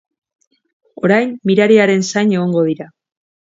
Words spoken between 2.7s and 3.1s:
dira.